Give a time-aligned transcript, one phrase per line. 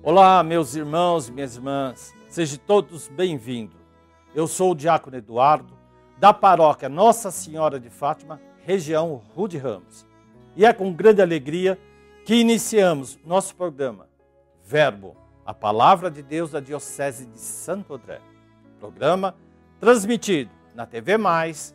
[0.00, 3.76] Olá, meus irmãos e minhas irmãs, sejam todos bem-vindos.
[4.32, 5.76] Eu sou o Diácono Eduardo,
[6.18, 10.06] da paróquia Nossa Senhora de Fátima, região Rude Ramos.
[10.54, 11.76] E é com grande alegria
[12.24, 14.08] que iniciamos nosso programa
[14.64, 18.20] Verbo, a Palavra de Deus da Diocese de Santo André.
[18.78, 19.34] Programa
[19.80, 21.74] transmitido na TV Mais,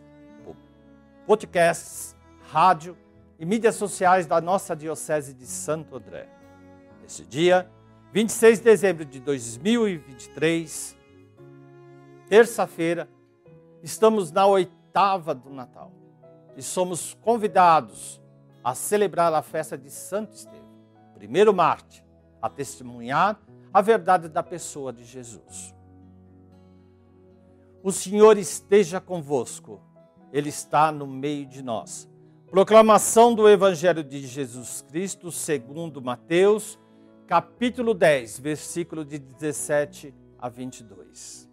[1.28, 2.16] podcasts,
[2.50, 2.98] rádio
[3.38, 6.30] e mídias sociais da nossa Diocese de Santo André.
[7.02, 7.70] Neste dia,
[8.14, 10.96] 26 de dezembro de 2023,
[12.30, 13.10] terça-feira,
[13.82, 15.92] estamos na oitava do Natal
[16.56, 18.22] e somos convidados
[18.64, 20.62] a celebrar a festa de Santo Estevão,
[21.16, 22.06] primeiro Marte,
[22.40, 23.42] a testemunhar
[23.74, 25.74] a verdade da pessoa de Jesus.
[27.82, 29.82] O Senhor esteja convosco,
[30.32, 32.08] Ele está no meio de nós.
[32.52, 36.78] Proclamação do Evangelho de Jesus Cristo segundo Mateus,
[37.34, 41.50] capítulo 10, versículo de 17 a 22.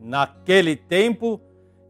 [0.00, 1.38] Naquele tempo,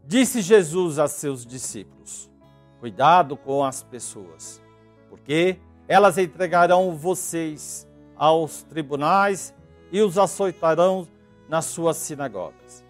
[0.03, 2.29] disse Jesus a seus discípulos:
[2.77, 4.61] Cuidado com as pessoas,
[5.09, 9.55] porque elas entregarão vocês aos tribunais
[9.93, 11.07] e os açoitarão
[11.47, 12.83] nas suas sinagogas.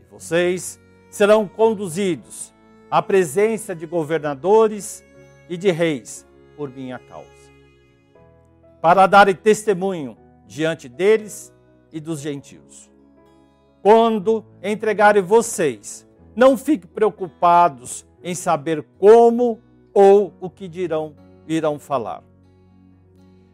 [0.00, 0.78] E vocês
[1.10, 2.54] serão conduzidos
[2.88, 5.02] à presença de governadores
[5.48, 6.24] e de reis
[6.56, 7.33] por minha causa
[8.84, 10.14] para darem testemunho
[10.46, 11.50] diante deles
[11.90, 12.90] e dos gentios.
[13.80, 19.58] Quando entregarem vocês, não fiquem preocupados em saber como
[19.94, 21.16] ou o que dirão,
[21.48, 22.22] irão falar.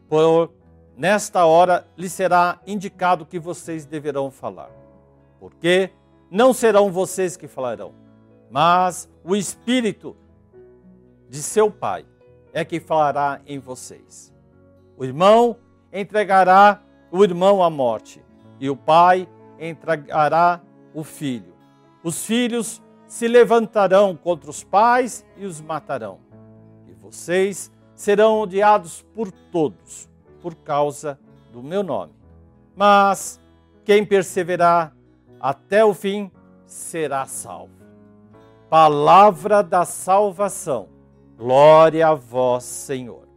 [0.09, 0.51] Por
[0.97, 4.73] nesta hora lhes será indicado que vocês deverão falar.
[5.39, 5.91] Porque
[6.29, 7.95] não serão vocês que falarão,
[8.51, 10.17] mas o Espírito
[11.29, 12.05] de seu Pai
[12.53, 14.31] é que falará em vocês.
[15.01, 15.57] O irmão
[15.91, 18.23] entregará o irmão à morte,
[18.61, 19.27] e o pai
[19.59, 20.61] entregará
[20.93, 21.55] o filho.
[22.05, 26.19] Os filhos se levantarão contra os pais e os matarão.
[26.87, 30.07] E vocês serão odiados por todos,
[30.43, 31.19] por causa
[31.51, 32.13] do meu nome.
[32.77, 33.41] Mas
[33.87, 34.95] quem perseverar
[35.41, 36.31] até o fim
[36.67, 37.73] será salvo.
[38.69, 40.91] Palavra da salvação.
[41.39, 43.30] Glória a vós, Senhor.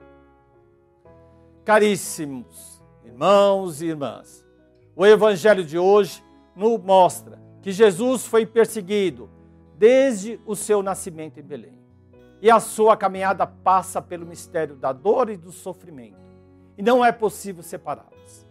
[1.63, 4.45] Caríssimos irmãos e irmãs,
[4.93, 6.21] o Evangelho de hoje
[6.53, 9.29] nos mostra que Jesus foi perseguido
[9.77, 11.79] desde o seu nascimento em Belém.
[12.41, 16.17] E a sua caminhada passa pelo mistério da dor e do sofrimento.
[16.77, 18.45] E não é possível separá-los.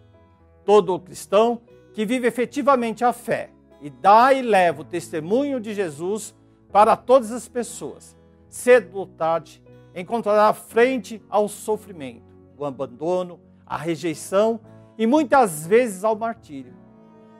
[0.65, 1.61] Todo cristão
[1.93, 6.35] que vive efetivamente a fé e dá e leva o testemunho de Jesus
[6.71, 8.17] para todas as pessoas,
[8.49, 9.61] cedo ou tarde,
[9.93, 12.32] encontrará frente ao sofrimento
[12.65, 14.59] abandono, a rejeição
[14.97, 16.73] e muitas vezes ao martírio.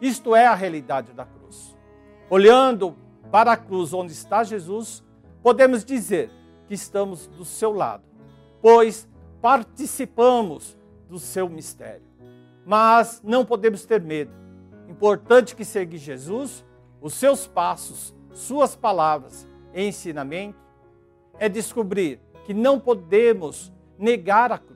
[0.02, 1.78] Isto é a realidade da cruz.
[2.30, 2.96] Olhando
[3.32, 5.04] para a cruz onde está Jesus,
[5.42, 6.30] podemos dizer
[6.68, 8.04] que estamos do seu lado,
[8.62, 9.08] pois
[9.42, 10.78] participamos
[11.10, 12.06] do seu mistério.
[12.66, 14.32] Mas não podemos ter medo.
[14.88, 16.66] Importante que seguir Jesus,
[17.02, 20.60] os seus passos, suas palavras e ensinamento,
[21.40, 24.73] é descobrir que não podemos negar a cruz,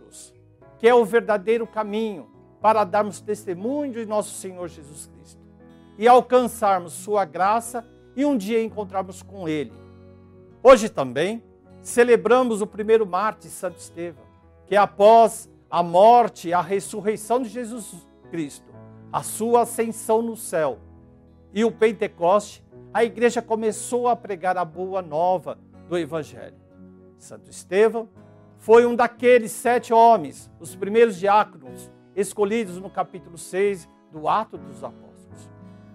[0.77, 2.27] que é o verdadeiro caminho
[2.61, 5.41] para darmos testemunho de nosso Senhor Jesus Cristo
[5.97, 9.73] e alcançarmos Sua graça e um dia encontrarmos com Ele.
[10.61, 11.43] Hoje também
[11.81, 14.25] celebramos o primeiro mártir Santo Estevão,
[14.65, 17.95] que após a morte e a ressurreição de Jesus
[18.29, 18.71] Cristo,
[19.11, 20.79] a sua ascensão no céu
[21.53, 22.63] e o Pentecoste,
[22.93, 25.57] a igreja começou a pregar a boa nova
[25.87, 26.57] do Evangelho.
[27.17, 28.09] Santo Estevão
[28.57, 34.83] foi um daqueles sete homens, os primeiros diáconos, escolhidos no capítulo 6 do Ato dos
[34.83, 35.49] Apóstolos,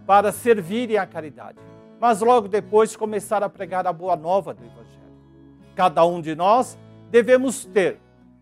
[0.06, 1.58] para servirem à caridade.
[2.00, 5.02] Mas logo depois começaram a pregar a boa nova do Evangelho.
[5.74, 6.78] Cada um de nós
[7.10, 8.00] devemos ter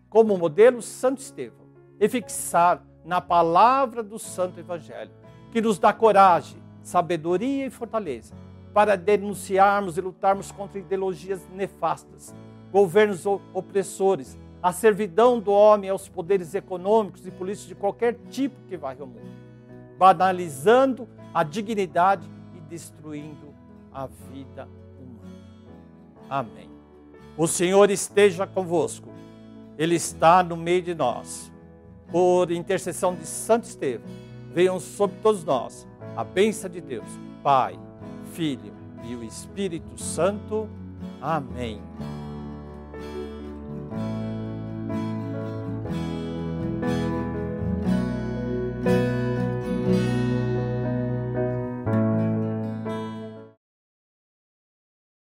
[0.09, 1.67] como modelo Santo Estevão
[1.99, 5.11] e fixar na palavra do Santo Evangelho,
[5.51, 8.33] que nos dá coragem, sabedoria e fortaleza
[8.73, 12.33] para denunciarmos e lutarmos contra ideologias nefastas
[12.71, 18.77] governos opressores, a servidão do homem aos poderes econômicos e políticos de qualquer tipo que
[18.77, 19.31] varre o mundo,
[19.97, 23.53] banalizando a dignidade e destruindo
[23.91, 24.67] a vida
[24.99, 25.35] humana.
[26.29, 26.69] Amém.
[27.37, 29.09] O Senhor esteja convosco,
[29.77, 31.51] Ele está no meio de nós.
[32.11, 34.05] Por intercessão de Santo Estevão,
[34.53, 37.07] venham sobre todos nós a bênção de Deus,
[37.41, 37.79] Pai,
[38.33, 38.73] Filho
[39.03, 40.69] e o Espírito Santo.
[41.21, 41.81] Amém.